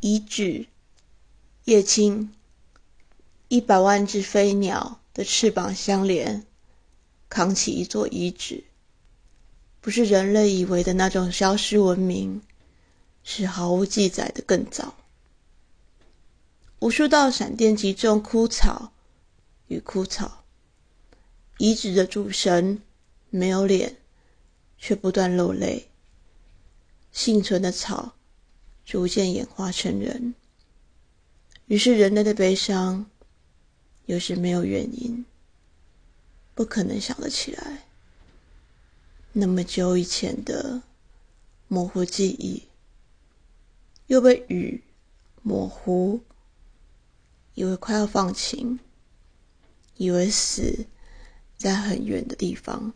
[0.00, 0.66] 遗址，
[1.64, 2.34] 叶青，
[3.48, 6.44] 一百万只飞鸟的翅膀相连，
[7.30, 8.64] 扛起一座遗址，
[9.80, 12.42] 不是人类以为的那种消失文明，
[13.24, 14.94] 是毫无记载的更早。
[16.80, 18.92] 无数道闪电击中枯草
[19.68, 20.44] 与枯草，
[21.56, 22.82] 遗址的主神
[23.30, 23.96] 没有脸，
[24.76, 25.88] 却不断落泪。
[27.10, 28.14] 幸存的草
[28.86, 30.34] 逐渐演化成人，
[31.66, 33.10] 于是人类的悲伤
[34.06, 35.26] 有时没有原因，
[36.54, 37.82] 不可能想得起来。
[39.32, 40.80] 那么久以前的
[41.68, 42.62] 模糊记忆，
[44.06, 44.82] 又被雨
[45.42, 46.20] 模糊。
[47.54, 48.78] 以为快要放晴，
[49.96, 50.86] 以为死
[51.56, 52.92] 在很远的地方。